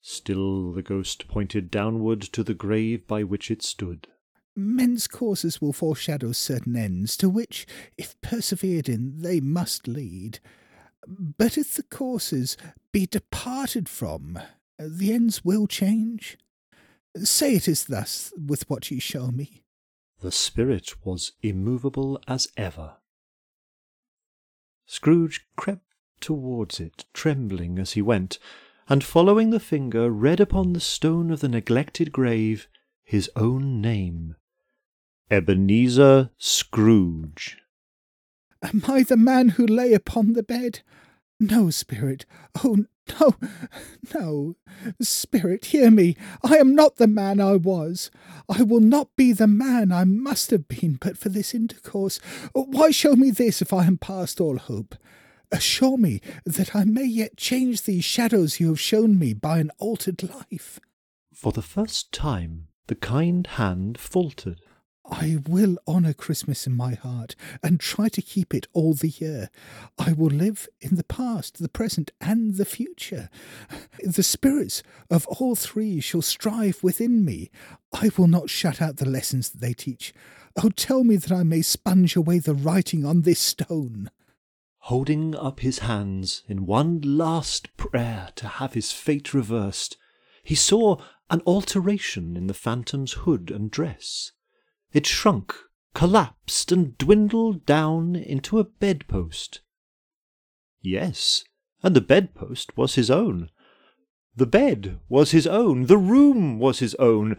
Still 0.00 0.72
the 0.72 0.82
ghost 0.82 1.28
pointed 1.28 1.70
downward 1.70 2.22
to 2.22 2.42
the 2.42 2.54
grave 2.54 3.06
by 3.06 3.24
which 3.24 3.50
it 3.50 3.62
stood. 3.62 4.08
Men's 4.54 5.06
courses 5.06 5.60
will 5.62 5.72
foreshadow 5.72 6.32
certain 6.32 6.76
ends, 6.76 7.16
to 7.16 7.28
which, 7.28 7.66
if 7.96 8.20
persevered 8.20 8.88
in, 8.88 9.22
they 9.22 9.40
must 9.40 9.88
lead. 9.88 10.40
But 11.06 11.56
if 11.56 11.74
the 11.74 11.82
courses 11.82 12.56
be 12.92 13.06
departed 13.06 13.88
from, 13.88 14.38
the 14.78 15.12
ends 15.12 15.44
will 15.44 15.66
change. 15.66 16.36
Say 17.16 17.54
it 17.54 17.66
is 17.66 17.84
thus 17.84 18.32
with 18.36 18.68
what 18.68 18.90
ye 18.90 18.98
show 18.98 19.30
me. 19.30 19.64
The 20.20 20.32
spirit 20.32 20.94
was 21.04 21.32
immovable 21.42 22.20
as 22.28 22.48
ever. 22.56 22.96
Scrooge 24.84 25.46
crept 25.56 25.86
towards 26.20 26.78
it, 26.78 27.06
trembling 27.14 27.78
as 27.78 27.92
he 27.92 28.02
went, 28.02 28.38
and 28.88 29.02
following 29.02 29.50
the 29.50 29.60
finger, 29.60 30.10
read 30.10 30.40
upon 30.40 30.72
the 30.74 30.80
stone 30.80 31.30
of 31.30 31.40
the 31.40 31.48
neglected 31.48 32.12
grave 32.12 32.68
his 33.02 33.30
own 33.34 33.80
name 33.80 34.36
Ebenezer 35.32 36.28
Scrooge. 36.36 37.56
Am 38.62 38.82
I 38.86 39.02
the 39.02 39.16
man 39.16 39.48
who 39.48 39.66
lay 39.66 39.94
upon 39.94 40.34
the 40.34 40.42
bed? 40.42 40.80
No, 41.40 41.70
spirit. 41.70 42.26
Oh, 42.62 42.84
no, 43.18 43.36
no. 44.14 44.56
Spirit, 45.00 45.64
hear 45.64 45.90
me. 45.90 46.18
I 46.44 46.58
am 46.58 46.74
not 46.74 46.96
the 46.96 47.06
man 47.06 47.40
I 47.40 47.56
was. 47.56 48.10
I 48.46 48.62
will 48.62 48.80
not 48.80 49.08
be 49.16 49.32
the 49.32 49.46
man 49.46 49.90
I 49.90 50.04
must 50.04 50.50
have 50.50 50.68
been 50.68 50.98
but 51.00 51.16
for 51.16 51.30
this 51.30 51.54
intercourse. 51.54 52.20
Why 52.52 52.90
show 52.90 53.16
me 53.16 53.30
this 53.30 53.62
if 53.62 53.72
I 53.72 53.86
am 53.86 53.96
past 53.96 54.38
all 54.38 54.58
hope? 54.58 54.96
Assure 55.50 55.96
me 55.96 56.20
that 56.44 56.76
I 56.76 56.84
may 56.84 57.06
yet 57.06 57.38
change 57.38 57.84
these 57.84 58.04
shadows 58.04 58.60
you 58.60 58.68
have 58.68 58.80
shown 58.80 59.18
me 59.18 59.32
by 59.32 59.60
an 59.60 59.70
altered 59.78 60.22
life. 60.22 60.78
For 61.32 61.52
the 61.52 61.62
first 61.62 62.12
time, 62.12 62.68
the 62.86 62.94
kind 62.94 63.46
hand 63.46 63.96
faltered. 63.98 64.60
I 65.04 65.38
will 65.46 65.78
honour 65.86 66.12
Christmas 66.12 66.66
in 66.66 66.76
my 66.76 66.94
heart 66.94 67.34
and 67.62 67.80
try 67.80 68.08
to 68.08 68.22
keep 68.22 68.54
it 68.54 68.68
all 68.72 68.94
the 68.94 69.08
year. 69.08 69.50
I 69.98 70.12
will 70.12 70.30
live 70.30 70.68
in 70.80 70.96
the 70.96 71.04
past, 71.04 71.58
the 71.58 71.68
present, 71.68 72.12
and 72.20 72.54
the 72.54 72.64
future. 72.64 73.28
The 74.02 74.22
spirits 74.22 74.82
of 75.10 75.26
all 75.26 75.56
three 75.56 76.00
shall 76.00 76.22
strive 76.22 76.82
within 76.82 77.24
me. 77.24 77.50
I 77.92 78.10
will 78.16 78.28
not 78.28 78.48
shut 78.48 78.80
out 78.80 78.98
the 78.98 79.08
lessons 79.08 79.50
that 79.50 79.60
they 79.60 79.74
teach. 79.74 80.14
Oh, 80.62 80.68
tell 80.68 81.02
me 81.02 81.16
that 81.16 81.32
I 81.32 81.42
may 81.42 81.62
sponge 81.62 82.14
away 82.14 82.38
the 82.38 82.54
writing 82.54 83.04
on 83.04 83.22
this 83.22 83.40
stone. 83.40 84.10
Holding 84.86 85.34
up 85.34 85.60
his 85.60 85.80
hands 85.80 86.42
in 86.48 86.66
one 86.66 87.00
last 87.00 87.76
prayer 87.76 88.30
to 88.36 88.48
have 88.48 88.74
his 88.74 88.92
fate 88.92 89.32
reversed, 89.32 89.96
he 90.42 90.54
saw 90.54 90.96
an 91.30 91.40
alteration 91.46 92.36
in 92.36 92.46
the 92.46 92.54
phantom's 92.54 93.12
hood 93.12 93.50
and 93.50 93.70
dress. 93.70 94.32
It 94.92 95.06
shrunk, 95.06 95.54
collapsed, 95.94 96.70
and 96.70 96.98
dwindled 96.98 97.64
down 97.64 98.14
into 98.14 98.58
a 98.58 98.64
bedpost. 98.64 99.60
Yes, 100.80 101.44
and 101.82 101.96
the 101.96 102.00
bedpost 102.00 102.76
was 102.76 102.94
his 102.96 103.10
own. 103.10 103.50
The 104.34 104.46
bed 104.46 105.00
was 105.08 105.30
his 105.30 105.46
own. 105.46 105.86
The 105.86 105.98
room 105.98 106.58
was 106.58 106.80
his 106.80 106.94
own. 106.96 107.36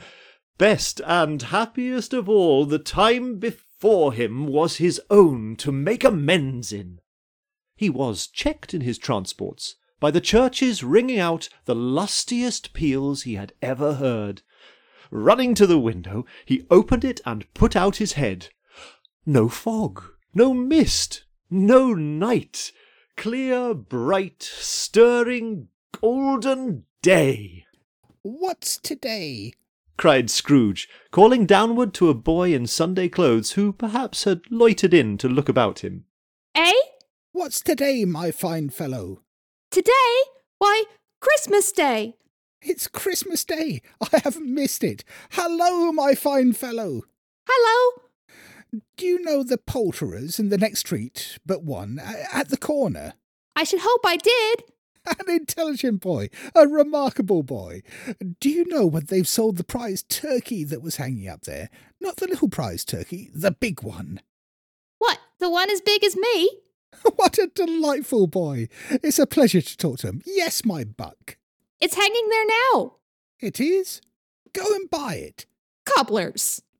Best 0.57 1.01
and 1.05 1.41
happiest 1.41 2.13
of 2.13 2.29
all, 2.29 2.65
the 2.65 2.79
time 2.79 3.39
before 3.39 4.13
him 4.13 4.47
was 4.47 4.77
his 4.77 5.01
own 5.09 5.55
to 5.57 5.71
make 5.71 6.03
amends 6.03 6.71
in. 6.71 6.99
He 7.75 7.89
was 7.89 8.27
checked 8.27 8.73
in 8.73 8.81
his 8.81 8.97
transports 8.97 9.75
by 9.99 10.11
the 10.11 10.21
churches 10.21 10.83
ringing 10.83 11.19
out 11.19 11.49
the 11.65 11.75
lustiest 11.75 12.73
peals 12.73 13.23
he 13.23 13.35
had 13.35 13.53
ever 13.61 13.95
heard. 13.95 14.41
Running 15.15 15.53
to 15.55 15.67
the 15.67 15.77
window, 15.77 16.25
he 16.43 16.65
opened 16.71 17.05
it 17.05 17.21
and 17.23 17.45
put 17.53 17.75
out 17.75 17.97
his 17.97 18.13
head. 18.13 18.47
No 19.27 19.47
fog, 19.47 20.03
no 20.33 20.55
mist, 20.55 21.25
no 21.51 21.93
night. 21.93 22.71
Clear, 23.15 23.75
bright, 23.75 24.41
stirring, 24.41 25.67
golden 26.01 26.85
day. 27.03 27.65
What's 28.23 28.75
today? 28.77 29.53
cried 29.97 30.31
Scrooge, 30.31 30.89
calling 31.11 31.45
downward 31.45 31.93
to 31.93 32.09
a 32.09 32.15
boy 32.15 32.51
in 32.51 32.65
Sunday 32.65 33.07
clothes 33.07 33.51
who 33.51 33.71
perhaps 33.71 34.23
had 34.23 34.41
loitered 34.49 34.95
in 34.95 35.19
to 35.19 35.29
look 35.29 35.47
about 35.47 35.83
him. 35.83 36.05
Eh? 36.55 36.73
What's 37.33 37.61
today, 37.61 38.03
my 38.03 38.31
fine 38.31 38.71
fellow? 38.71 39.21
Today? 39.69 40.23
Why, 40.57 40.85
Christmas 41.19 41.71
Day. 41.71 42.15
It's 42.65 42.87
Christmas 42.87 43.43
Day. 43.43 43.81
I 44.01 44.19
haven't 44.23 44.53
missed 44.53 44.83
it. 44.83 45.03
Hello, 45.31 45.91
my 45.91 46.15
fine 46.15 46.53
fellow. 46.53 47.01
Hello. 47.45 48.03
Do 48.95 49.05
you 49.05 49.21
know 49.21 49.43
the 49.43 49.57
poulterers 49.57 50.39
in 50.39 50.47
the 50.47 50.57
next 50.57 50.79
street 50.79 51.37
but 51.45 51.63
one, 51.63 51.99
at 51.99 52.49
the 52.49 52.57
corner? 52.57 53.15
I 53.55 53.65
should 53.65 53.81
hope 53.83 54.01
I 54.05 54.15
did. 54.15 54.63
An 55.05 55.35
intelligent 55.35 55.99
boy, 55.99 56.29
a 56.55 56.65
remarkable 56.65 57.43
boy. 57.43 57.81
Do 58.39 58.49
you 58.49 58.65
know 58.67 58.85
when 58.85 59.05
they've 59.05 59.27
sold 59.27 59.57
the 59.57 59.65
prize 59.65 60.03
turkey 60.03 60.63
that 60.63 60.81
was 60.81 60.95
hanging 60.95 61.27
up 61.27 61.41
there? 61.41 61.69
Not 61.99 62.15
the 62.15 62.27
little 62.27 62.47
prize 62.47 62.85
turkey, 62.85 63.29
the 63.35 63.51
big 63.51 63.83
one. 63.83 64.21
What, 64.99 65.19
the 65.39 65.49
one 65.49 65.69
as 65.69 65.81
big 65.81 66.03
as 66.03 66.15
me? 66.15 66.49
What 67.17 67.37
a 67.37 67.47
delightful 67.47 68.27
boy. 68.27 68.69
It's 68.89 69.19
a 69.19 69.27
pleasure 69.27 69.61
to 69.61 69.77
talk 69.77 69.97
to 69.99 70.07
him. 70.07 70.21
Yes, 70.25 70.63
my 70.63 70.85
buck. 70.85 71.37
It's 71.83 71.95
hanging 71.95 72.29
there 72.29 72.45
now. 72.45 72.93
It 73.41 73.59
is? 73.59 73.99
Go 74.53 74.63
and 74.73 74.89
buy 74.89 75.15
it. 75.15 75.45
Cobblers. 75.85 76.61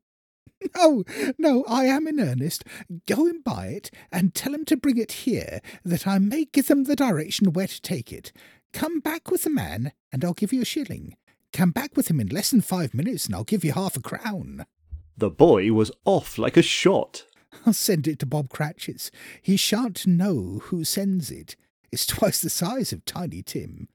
No, 0.77 1.03
no, 1.37 1.65
I 1.67 1.87
am 1.87 2.07
in 2.07 2.21
earnest. 2.21 2.63
Go 3.05 3.27
and 3.27 3.43
buy 3.43 3.67
it, 3.67 3.91
and 4.13 4.33
tell 4.33 4.53
tell 4.53 4.59
'em 4.59 4.63
to 4.63 4.77
bring 4.77 4.95
it 4.95 5.11
here, 5.27 5.59
that 5.83 6.07
I 6.07 6.19
may 6.19 6.45
give 6.45 6.67
them 6.67 6.85
the 6.85 6.95
direction 6.95 7.51
where 7.51 7.67
to 7.67 7.81
take 7.81 8.13
it. 8.13 8.31
Come 8.71 9.01
back 9.01 9.29
with 9.29 9.43
the 9.43 9.49
man, 9.49 9.91
and 10.09 10.23
I'll 10.23 10.31
give 10.31 10.53
you 10.53 10.61
a 10.61 10.65
shilling. 10.65 11.17
Come 11.51 11.71
back 11.71 11.97
with 11.97 12.07
him 12.09 12.21
in 12.21 12.29
less 12.29 12.51
than 12.51 12.61
five 12.61 12.93
minutes, 12.93 13.25
and 13.25 13.35
I'll 13.35 13.43
give 13.43 13.65
you 13.65 13.73
half 13.73 13.97
a 13.97 14.01
crown. 14.01 14.65
The 15.17 15.29
boy 15.29 15.73
was 15.73 15.91
off 16.05 16.37
like 16.37 16.55
a 16.55 16.61
shot. 16.61 17.25
I'll 17.65 17.73
send 17.73 18.07
it 18.07 18.19
to 18.19 18.25
Bob 18.25 18.47
Cratchit's. 18.47 19.11
He 19.41 19.57
shan't 19.57 20.07
know 20.07 20.61
who 20.63 20.85
sends 20.85 21.29
it. 21.29 21.57
It's 21.93 22.07
twice 22.07 22.41
the 22.41 22.49
size 22.49 22.91
of 22.91 23.05
Tiny 23.05 23.43
Tim. 23.43 23.87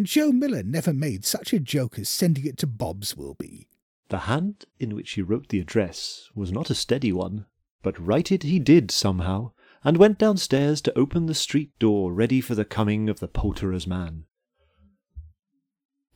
Joe 0.00 0.30
Miller 0.30 0.62
never 0.62 0.92
made 0.92 1.24
such 1.24 1.52
a 1.52 1.58
joke 1.58 1.98
as 1.98 2.08
sending 2.08 2.46
it 2.46 2.56
to 2.58 2.66
Bob's 2.68 3.16
will 3.16 3.34
be. 3.34 3.66
The 4.08 4.18
hand 4.18 4.66
in 4.78 4.94
which 4.94 5.10
he 5.14 5.22
wrote 5.22 5.48
the 5.48 5.58
address 5.58 6.30
was 6.32 6.52
not 6.52 6.70
a 6.70 6.76
steady 6.76 7.12
one, 7.12 7.46
but 7.82 7.98
write 7.98 8.30
it 8.30 8.44
he 8.44 8.60
did 8.60 8.92
somehow, 8.92 9.50
and 9.82 9.96
went 9.96 10.16
downstairs 10.16 10.80
to 10.82 10.96
open 10.96 11.26
the 11.26 11.34
street 11.34 11.76
door 11.80 12.12
ready 12.12 12.40
for 12.40 12.54
the 12.54 12.64
coming 12.64 13.08
of 13.08 13.18
the 13.18 13.26
poulterer's 13.26 13.84
man. 13.84 14.26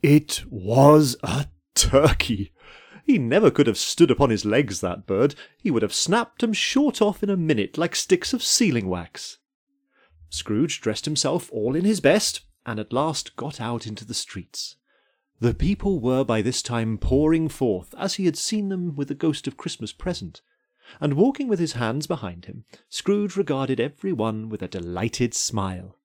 It 0.01 0.45
was 0.49 1.17
a 1.21 1.47
turkey. 1.75 2.53
He 3.05 3.17
never 3.17 3.51
could 3.51 3.67
have 3.67 3.77
stood 3.77 4.09
upon 4.09 4.29
his 4.29 4.45
legs, 4.45 4.79
that 4.79 5.05
bird. 5.05 5.35
He 5.61 5.69
would 5.69 5.83
have 5.83 5.93
snapped 5.93 6.43
'em 6.43 6.53
short 6.53 7.01
off 7.01 7.23
in 7.23 7.29
a 7.29 7.35
minute 7.35 7.77
like 7.77 7.93
sticks 7.93 8.31
of 8.31 8.41
sealing 8.41 8.87
wax. 8.87 9.39
Scrooge 10.29 10.81
dressed 10.81 11.05
himself 11.05 11.51
all 11.51 11.75
in 11.75 11.85
his 11.85 12.01
best, 12.01 12.41
and 12.65 12.79
at 12.79 12.93
last 12.93 13.35
got 13.35 13.61
out 13.61 13.85
into 13.85 14.05
the 14.05 14.13
streets. 14.13 14.75
The 15.39 15.53
people 15.53 15.99
were 15.99 16.23
by 16.23 16.41
this 16.41 16.61
time 16.61 16.97
pouring 16.97 17.49
forth, 17.49 17.93
as 17.97 18.15
he 18.15 18.25
had 18.25 18.37
seen 18.37 18.69
them 18.69 18.95
with 18.95 19.09
the 19.09 19.15
ghost 19.15 19.47
of 19.47 19.57
Christmas 19.57 19.91
present, 19.91 20.41
and 20.99 21.15
walking 21.15 21.47
with 21.47 21.59
his 21.59 21.73
hands 21.73 22.07
behind 22.07 22.45
him, 22.45 22.63
Scrooge 22.89 23.35
regarded 23.35 23.79
every 23.79 24.13
one 24.13 24.49
with 24.49 24.61
a 24.61 24.67
delighted 24.67 25.33
smile. 25.33 25.97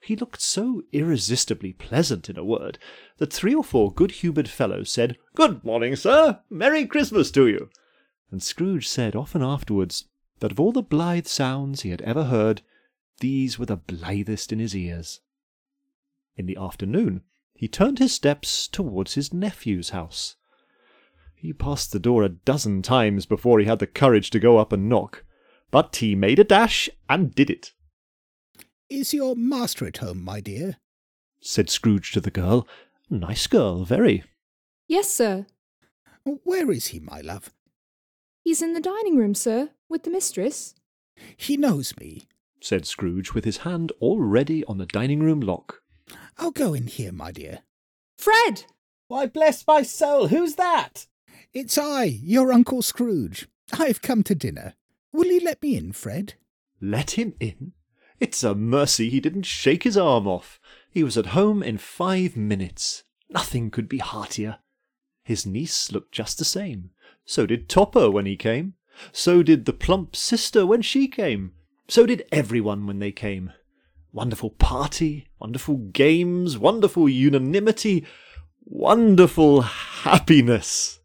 He 0.00 0.16
looked 0.16 0.40
so 0.40 0.82
irresistibly 0.90 1.72
pleasant, 1.72 2.28
in 2.28 2.36
a 2.36 2.44
word, 2.44 2.78
that 3.18 3.32
three 3.32 3.54
or 3.54 3.62
four 3.62 3.92
good 3.92 4.10
humoured 4.10 4.48
fellows 4.48 4.90
said, 4.90 5.16
Good 5.36 5.62
morning, 5.64 5.94
sir! 5.94 6.40
Merry 6.50 6.86
Christmas 6.86 7.30
to 7.30 7.46
you! 7.46 7.70
And 8.32 8.42
Scrooge 8.42 8.88
said 8.88 9.14
often 9.14 9.42
afterwards 9.42 10.06
that 10.40 10.50
of 10.50 10.58
all 10.58 10.72
the 10.72 10.82
blithe 10.82 11.28
sounds 11.28 11.82
he 11.82 11.90
had 11.90 12.02
ever 12.02 12.24
heard, 12.24 12.62
these 13.20 13.58
were 13.58 13.66
the 13.66 13.76
blithest 13.76 14.52
in 14.52 14.58
his 14.58 14.74
ears. 14.74 15.20
In 16.36 16.46
the 16.46 16.56
afternoon, 16.56 17.22
he 17.54 17.68
turned 17.68 17.98
his 17.98 18.12
steps 18.12 18.66
towards 18.66 19.14
his 19.14 19.32
nephew's 19.32 19.90
house. 19.90 20.36
He 21.34 21.52
passed 21.52 21.92
the 21.92 21.98
door 21.98 22.22
a 22.22 22.28
dozen 22.28 22.82
times 22.82 23.26
before 23.26 23.58
he 23.58 23.66
had 23.66 23.78
the 23.78 23.86
courage 23.86 24.30
to 24.30 24.38
go 24.38 24.58
up 24.58 24.72
and 24.72 24.88
knock, 24.88 25.24
but 25.70 25.96
he 25.96 26.14
made 26.14 26.38
a 26.38 26.44
dash 26.44 26.88
and 27.08 27.34
did 27.34 27.50
it. 27.50 27.72
Is 28.88 29.14
your 29.14 29.34
master 29.34 29.86
at 29.86 29.98
home, 29.98 30.22
my 30.22 30.40
dear? 30.40 30.76
said 31.40 31.68
Scrooge 31.70 32.12
to 32.12 32.20
the 32.20 32.30
girl. 32.30 32.66
Nice 33.10 33.46
girl, 33.46 33.84
very. 33.84 34.24
Yes, 34.86 35.10
sir. 35.10 35.46
Where 36.24 36.70
is 36.70 36.88
he, 36.88 37.00
my 37.00 37.20
love? 37.20 37.52
He's 38.44 38.62
in 38.62 38.74
the 38.74 38.80
dining 38.80 39.16
room, 39.16 39.34
sir, 39.34 39.70
with 39.88 40.02
the 40.02 40.10
mistress. 40.10 40.74
He 41.36 41.56
knows 41.56 41.96
me. 41.98 42.26
Said 42.62 42.86
Scrooge, 42.86 43.34
with 43.34 43.44
his 43.44 43.58
hand 43.58 43.92
already 44.00 44.64
on 44.64 44.78
the 44.78 44.86
dining 44.86 45.20
room 45.20 45.40
lock. 45.40 45.82
I'll 46.38 46.50
go 46.50 46.74
in 46.74 46.86
here, 46.86 47.12
my 47.12 47.32
dear. 47.32 47.60
Fred! 48.16 48.64
Why, 49.08 49.26
bless 49.26 49.66
my 49.66 49.82
soul, 49.82 50.28
who's 50.28 50.54
that? 50.54 51.06
It's 51.52 51.76
I, 51.76 52.04
your 52.04 52.52
Uncle 52.52 52.82
Scrooge. 52.82 53.48
I've 53.72 54.00
come 54.00 54.22
to 54.24 54.34
dinner. 54.34 54.74
Will 55.12 55.26
you 55.26 55.40
let 55.44 55.62
me 55.62 55.76
in, 55.76 55.92
Fred? 55.92 56.34
Let 56.80 57.12
him 57.12 57.34
in? 57.38 57.72
It's 58.18 58.42
a 58.42 58.54
mercy 58.54 59.10
he 59.10 59.20
didn't 59.20 59.46
shake 59.46 59.82
his 59.82 59.96
arm 59.96 60.26
off. 60.26 60.60
He 60.90 61.02
was 61.02 61.18
at 61.18 61.26
home 61.26 61.62
in 61.62 61.78
five 61.78 62.36
minutes. 62.36 63.04
Nothing 63.28 63.70
could 63.70 63.88
be 63.88 63.98
heartier. 63.98 64.58
His 65.24 65.44
niece 65.44 65.92
looked 65.92 66.12
just 66.12 66.38
the 66.38 66.44
same. 66.44 66.90
So 67.24 67.46
did 67.46 67.68
Topper 67.68 68.10
when 68.10 68.26
he 68.26 68.36
came. 68.36 68.74
So 69.10 69.42
did 69.42 69.64
the 69.64 69.72
plump 69.72 70.14
sister 70.14 70.64
when 70.64 70.82
she 70.82 71.08
came. 71.08 71.52
So 71.92 72.06
did 72.06 72.24
everyone 72.32 72.86
when 72.86 73.00
they 73.00 73.12
came. 73.12 73.52
Wonderful 74.14 74.48
party, 74.48 75.28
wonderful 75.38 75.76
games, 75.76 76.56
wonderful 76.56 77.06
unanimity, 77.06 78.06
wonderful 78.64 79.60
happiness. 79.60 81.00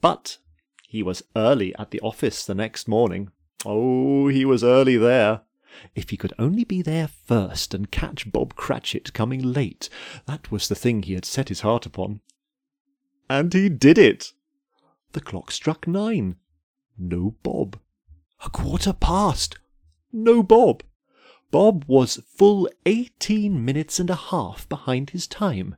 But 0.00 0.38
he 0.86 1.02
was 1.02 1.24
early 1.34 1.74
at 1.74 1.90
the 1.90 1.98
office 1.98 2.46
the 2.46 2.54
next 2.54 2.86
morning. 2.86 3.32
Oh, 3.66 4.28
he 4.28 4.44
was 4.44 4.62
early 4.62 4.96
there. 4.96 5.40
If 5.96 6.10
he 6.10 6.16
could 6.16 6.32
only 6.38 6.62
be 6.62 6.80
there 6.80 7.08
first 7.08 7.74
and 7.74 7.90
catch 7.90 8.30
Bob 8.30 8.54
Cratchit 8.54 9.14
coming 9.14 9.42
late, 9.42 9.88
that 10.26 10.52
was 10.52 10.68
the 10.68 10.76
thing 10.76 11.02
he 11.02 11.14
had 11.14 11.24
set 11.24 11.48
his 11.48 11.62
heart 11.62 11.86
upon. 11.86 12.20
And 13.28 13.52
he 13.52 13.68
did 13.68 13.98
it. 13.98 14.32
The 15.10 15.20
clock 15.20 15.50
struck 15.50 15.88
nine. 15.88 16.36
No 16.96 17.34
Bob. 17.42 17.80
A 18.44 18.50
quarter 18.50 18.92
past. 18.92 19.58
No 20.12 20.42
Bob. 20.42 20.82
Bob 21.50 21.84
was 21.86 22.22
full 22.26 22.68
eighteen 22.86 23.64
minutes 23.64 24.00
and 24.00 24.10
a 24.10 24.16
half 24.16 24.68
behind 24.68 25.10
his 25.10 25.26
time. 25.26 25.76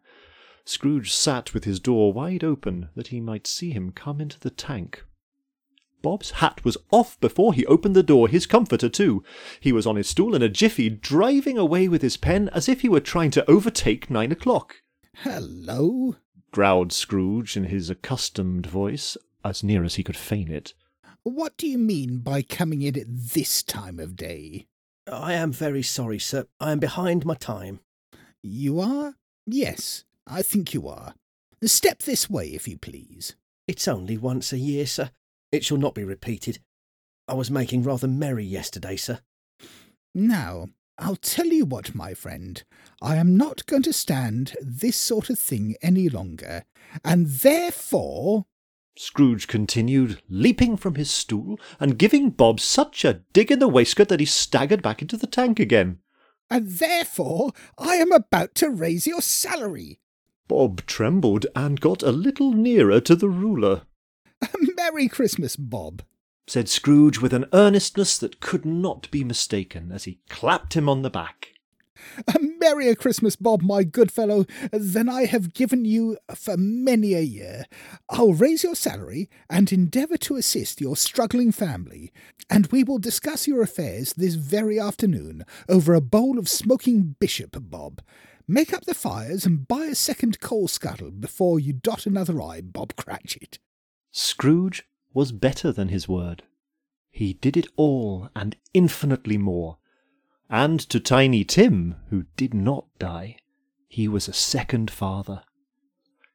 Scrooge 0.64 1.12
sat 1.12 1.54
with 1.54 1.64
his 1.64 1.80
door 1.80 2.12
wide 2.12 2.42
open 2.42 2.88
that 2.94 3.08
he 3.08 3.20
might 3.20 3.46
see 3.46 3.70
him 3.70 3.92
come 3.92 4.20
into 4.20 4.40
the 4.40 4.50
tank. 4.50 5.04
Bob's 6.02 6.32
hat 6.32 6.64
was 6.64 6.76
off 6.90 7.18
before 7.20 7.52
he 7.52 7.66
opened 7.66 7.96
the 7.96 8.02
door, 8.02 8.28
his 8.28 8.46
comforter 8.46 8.88
too. 8.88 9.24
He 9.60 9.72
was 9.72 9.86
on 9.86 9.96
his 9.96 10.08
stool 10.08 10.34
in 10.34 10.42
a 10.42 10.48
jiffy, 10.48 10.88
driving 10.88 11.58
away 11.58 11.88
with 11.88 12.02
his 12.02 12.16
pen 12.16 12.48
as 12.50 12.68
if 12.68 12.82
he 12.82 12.88
were 12.88 13.00
trying 13.00 13.30
to 13.32 13.50
overtake 13.50 14.10
nine 14.10 14.32
o'clock. 14.32 14.82
Hello? 15.16 16.16
growled 16.52 16.92
Scrooge 16.92 17.56
in 17.56 17.64
his 17.64 17.90
accustomed 17.90 18.66
voice, 18.66 19.16
as 19.44 19.62
near 19.62 19.84
as 19.84 19.96
he 19.96 20.02
could 20.02 20.16
feign 20.16 20.50
it. 20.50 20.74
What 21.26 21.56
do 21.56 21.66
you 21.66 21.76
mean 21.76 22.18
by 22.18 22.42
coming 22.42 22.82
in 22.82 22.96
at 22.96 23.08
this 23.08 23.64
time 23.64 23.98
of 23.98 24.14
day? 24.14 24.68
I 25.10 25.32
am 25.32 25.50
very 25.50 25.82
sorry, 25.82 26.20
sir. 26.20 26.46
I 26.60 26.70
am 26.70 26.78
behind 26.78 27.26
my 27.26 27.34
time. 27.34 27.80
You 28.44 28.78
are? 28.78 29.16
Yes, 29.44 30.04
I 30.24 30.42
think 30.42 30.72
you 30.72 30.86
are. 30.86 31.14
Step 31.64 31.98
this 31.98 32.30
way, 32.30 32.50
if 32.50 32.68
you 32.68 32.78
please. 32.78 33.34
It's 33.66 33.88
only 33.88 34.16
once 34.16 34.52
a 34.52 34.58
year, 34.58 34.86
sir. 34.86 35.10
It 35.50 35.64
shall 35.64 35.78
not 35.78 35.96
be 35.96 36.04
repeated. 36.04 36.60
I 37.26 37.34
was 37.34 37.50
making 37.50 37.82
rather 37.82 38.06
merry 38.06 38.44
yesterday, 38.44 38.94
sir. 38.94 39.18
Now, 40.14 40.68
I'll 40.96 41.16
tell 41.16 41.46
you 41.46 41.64
what, 41.64 41.92
my 41.92 42.14
friend. 42.14 42.62
I 43.02 43.16
am 43.16 43.36
not 43.36 43.66
going 43.66 43.82
to 43.82 43.92
stand 43.92 44.54
this 44.62 44.96
sort 44.96 45.28
of 45.28 45.40
thing 45.40 45.74
any 45.82 46.08
longer, 46.08 46.62
and 47.04 47.26
therefore. 47.26 48.46
Scrooge 48.96 49.46
continued, 49.46 50.22
leaping 50.28 50.76
from 50.76 50.94
his 50.94 51.10
stool 51.10 51.60
and 51.78 51.98
giving 51.98 52.30
Bob 52.30 52.60
such 52.60 53.04
a 53.04 53.20
dig 53.32 53.52
in 53.52 53.58
the 53.58 53.68
waistcoat 53.68 54.08
that 54.08 54.20
he 54.20 54.26
staggered 54.26 54.82
back 54.82 55.02
into 55.02 55.16
the 55.16 55.26
tank 55.26 55.60
again. 55.60 55.98
And 56.48 56.68
therefore 56.68 57.52
I 57.78 57.96
am 57.96 58.12
about 58.12 58.54
to 58.56 58.70
raise 58.70 59.06
your 59.06 59.20
salary. 59.20 60.00
Bob 60.48 60.86
trembled 60.86 61.46
and 61.54 61.80
got 61.80 62.02
a 62.02 62.12
little 62.12 62.52
nearer 62.52 63.00
to 63.00 63.16
the 63.16 63.28
ruler. 63.28 63.82
Merry 64.76 65.08
Christmas, 65.08 65.56
Bob. 65.56 66.02
said 66.46 66.68
Scrooge 66.68 67.20
with 67.20 67.32
an 67.32 67.46
earnestness 67.52 68.18
that 68.18 68.40
could 68.40 68.64
not 68.64 69.10
be 69.10 69.24
mistaken 69.24 69.90
as 69.92 70.04
he 70.04 70.20
clapped 70.28 70.74
him 70.74 70.88
on 70.88 71.02
the 71.02 71.10
back. 71.10 71.48
Merrier 72.66 72.96
Christmas, 72.96 73.36
Bob, 73.36 73.62
my 73.62 73.84
good 73.84 74.10
fellow, 74.10 74.44
than 74.72 75.08
I 75.08 75.26
have 75.26 75.54
given 75.54 75.84
you 75.84 76.18
for 76.34 76.56
many 76.56 77.14
a 77.14 77.20
year. 77.20 77.66
I'll 78.08 78.32
raise 78.32 78.64
your 78.64 78.74
salary 78.74 79.30
and 79.48 79.70
endeavour 79.70 80.16
to 80.16 80.34
assist 80.34 80.80
your 80.80 80.96
struggling 80.96 81.52
family, 81.52 82.12
and 82.50 82.66
we 82.66 82.82
will 82.82 82.98
discuss 82.98 83.46
your 83.46 83.62
affairs 83.62 84.14
this 84.14 84.34
very 84.34 84.80
afternoon 84.80 85.44
over 85.68 85.94
a 85.94 86.00
bowl 86.00 86.40
of 86.40 86.48
smoking 86.48 87.14
bishop, 87.20 87.56
Bob. 87.56 88.02
Make 88.48 88.74
up 88.74 88.84
the 88.84 88.94
fires 88.94 89.46
and 89.46 89.68
buy 89.68 89.84
a 89.84 89.94
second 89.94 90.40
coal 90.40 90.66
scuttle 90.66 91.12
before 91.12 91.60
you 91.60 91.72
dot 91.72 92.04
another 92.04 92.42
I, 92.42 92.62
Bob 92.62 92.96
Cratchit. 92.96 93.60
Scrooge 94.10 94.82
was 95.14 95.30
better 95.30 95.70
than 95.70 95.86
his 95.86 96.08
word. 96.08 96.42
He 97.10 97.32
did 97.32 97.56
it 97.56 97.68
all 97.76 98.28
and 98.34 98.56
infinitely 98.74 99.38
more. 99.38 99.78
And 100.48 100.78
to 100.80 101.00
Tiny 101.00 101.44
Tim, 101.44 101.96
who 102.10 102.24
did 102.36 102.54
not 102.54 102.86
die, 102.98 103.38
he 103.88 104.06
was 104.06 104.28
a 104.28 104.32
second 104.32 104.90
father. 104.90 105.42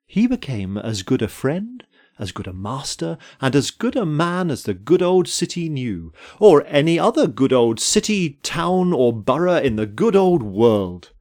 He 0.06 0.28
became 0.28 0.78
as 0.78 1.04
good 1.04 1.22
a 1.22 1.30
friend, 1.30 1.86
as 2.20 2.34
good 2.34 2.48
a 2.48 2.54
master, 2.54 3.18
and 3.40 3.56
as 3.56 3.72
good 3.72 3.96
a 3.96 4.06
man 4.06 4.52
as 4.52 4.64
the 4.64 4.74
good 4.74 5.02
old 5.02 5.28
city 5.28 5.70
knew, 5.70 6.12
or 6.40 6.66
any 6.68 7.00
other 7.00 7.26
good 7.26 7.54
old 7.54 7.80
city, 7.80 8.40
town, 8.44 8.92
or 8.92 9.14
borough 9.14 9.58
in 9.58 9.78
the 9.78 9.86
good 9.86 10.16
old 10.16 10.44
world. 10.44 11.12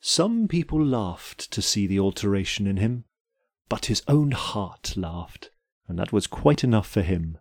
Some 0.00 0.46
people 0.46 0.84
laughed 0.84 1.50
to 1.50 1.62
see 1.62 1.86
the 1.86 1.98
alteration 1.98 2.66
in 2.66 2.76
him, 2.76 3.04
but 3.68 3.86
his 3.86 4.02
own 4.06 4.32
heart 4.32 4.96
laughed, 4.96 5.50
and 5.88 5.98
that 5.98 6.12
was 6.12 6.26
quite 6.26 6.62
enough 6.62 6.86
for 6.86 7.02
him. 7.02 7.38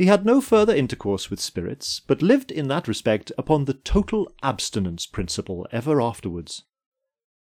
He 0.00 0.06
had 0.06 0.24
no 0.24 0.40
further 0.40 0.74
intercourse 0.74 1.28
with 1.28 1.40
spirits, 1.40 2.00
but 2.00 2.22
lived 2.22 2.50
in 2.50 2.68
that 2.68 2.88
respect 2.88 3.32
upon 3.36 3.66
the 3.66 3.74
total 3.74 4.32
abstinence 4.42 5.04
principle 5.04 5.68
ever 5.72 6.00
afterwards. 6.00 6.64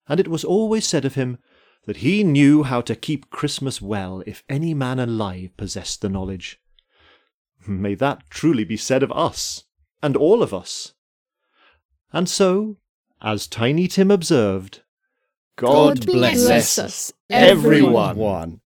And 0.07 0.21
it 0.21 0.29
was 0.29 0.45
always 0.45 0.87
said 0.87 1.05
of 1.05 1.17
him 1.17 1.39
that 1.87 1.97
he 1.97 2.23
knew 2.23 2.63
how 2.63 2.81
to 2.83 2.95
keep 2.95 3.29
Christmas 3.29 3.83
well 3.83 4.23
if 4.25 4.45
any 4.49 4.73
man 4.73 5.01
alive 5.01 5.51
possessed 5.57 6.01
the 6.01 6.09
knowledge. 6.09 6.61
May 7.67 7.97
that 7.97 8.23
truly 8.31 8.63
be 8.63 8.77
said 8.77 9.03
of 9.03 9.11
us, 9.11 9.65
and 10.01 10.17
all 10.17 10.41
of 10.41 10.55
us. 10.55 10.93
And 12.13 12.29
so, 12.29 12.77
as 13.21 13.49
Tiny 13.49 13.89
Tim 13.89 14.13
observed, 14.13 14.83
God, 15.57 16.07
God 16.07 16.07
bless 16.07 16.45
bless 16.45 16.79
us, 16.79 17.13
everyone. 17.29 18.17
One. 18.17 18.61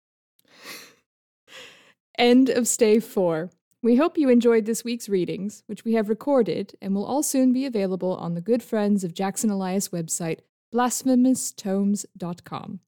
End 2.16 2.48
of 2.48 2.66
stave 2.66 3.04
four. 3.04 3.50
We 3.84 3.96
hope 3.96 4.16
you 4.16 4.30
enjoyed 4.30 4.64
this 4.64 4.82
week's 4.82 5.10
readings, 5.10 5.62
which 5.66 5.84
we 5.84 5.92
have 5.92 6.08
recorded 6.08 6.74
and 6.80 6.94
will 6.94 7.04
all 7.04 7.22
soon 7.22 7.52
be 7.52 7.66
available 7.66 8.16
on 8.16 8.32
the 8.32 8.40
Good 8.40 8.62
Friends 8.62 9.04
of 9.04 9.12
Jackson 9.12 9.50
Elias 9.50 9.90
website, 9.90 10.38
blasphemoustomes.com. 10.72 12.80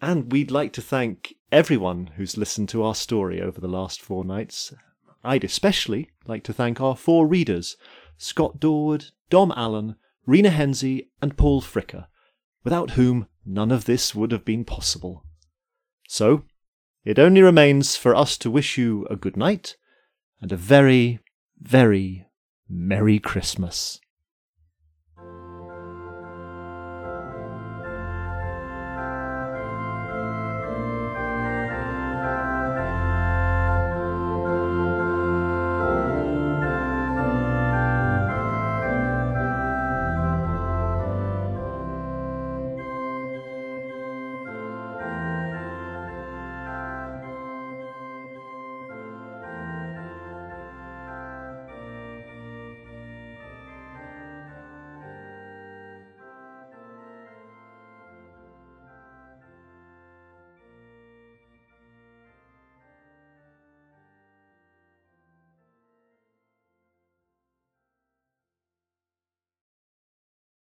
And 0.00 0.32
we'd 0.32 0.50
like 0.50 0.72
to 0.72 0.82
thank 0.82 1.36
everyone 1.52 2.08
who's 2.16 2.36
listened 2.36 2.68
to 2.70 2.82
our 2.82 2.96
story 2.96 3.40
over 3.40 3.60
the 3.60 3.68
last 3.68 4.02
four 4.02 4.24
nights. 4.24 4.74
I'd 5.22 5.44
especially 5.44 6.10
like 6.26 6.42
to 6.42 6.52
thank 6.52 6.80
our 6.80 6.96
four 6.96 7.28
readers 7.28 7.76
Scott 8.18 8.58
Dorward, 8.58 9.12
Dom 9.28 9.52
Allen, 9.54 9.94
Rena 10.26 10.50
Hensey, 10.50 11.08
and 11.22 11.36
Paul 11.36 11.62
Fricker, 11.62 12.08
without 12.64 12.90
whom 12.90 13.28
none 13.46 13.70
of 13.70 13.84
this 13.84 14.12
would 14.12 14.32
have 14.32 14.44
been 14.44 14.64
possible. 14.64 15.24
So, 16.08 16.42
it 17.04 17.20
only 17.20 17.42
remains 17.42 17.94
for 17.94 18.16
us 18.16 18.36
to 18.38 18.50
wish 18.50 18.76
you 18.76 19.06
a 19.08 19.14
good 19.14 19.36
night 19.36 19.76
and 20.40 20.52
a 20.52 20.56
very, 20.56 21.20
very 21.60 22.26
Merry 22.68 23.18
Christmas. 23.18 24.00